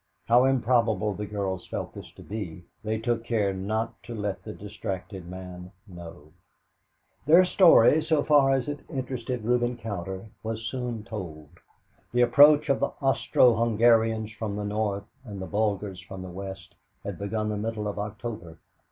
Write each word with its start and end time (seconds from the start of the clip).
How 0.25 0.45
improbable 0.45 1.13
the 1.13 1.27
girls 1.27 1.67
felt 1.67 1.93
this 1.93 2.11
to 2.13 2.23
be, 2.23 2.63
they 2.83 2.97
took 2.97 3.23
care 3.23 3.53
not 3.53 4.01
to 4.01 4.15
let 4.15 4.41
the 4.41 4.51
distracted 4.51 5.27
man 5.27 5.71
know. 5.87 6.33
Their 7.27 7.45
story, 7.45 8.01
so 8.01 8.23
far 8.23 8.51
as 8.51 8.67
it 8.67 8.79
interested 8.89 9.43
Reuben 9.43 9.77
Cowder, 9.77 10.25
was 10.41 10.65
soon 10.65 11.03
told. 11.03 11.49
The 12.13 12.21
approach 12.21 12.67
of 12.67 12.79
the 12.79 12.93
Austro 12.99 13.53
Hungarians 13.53 14.31
from 14.31 14.55
the 14.55 14.65
north 14.65 15.05
and 15.23 15.39
the 15.39 15.45
Bulgars 15.45 16.01
from 16.01 16.23
the 16.23 16.31
west 16.31 16.73
had 17.03 17.19
begun 17.19 17.49
the 17.49 17.55
middle 17.57 17.87
of 17.87 17.99
October. 17.99 18.57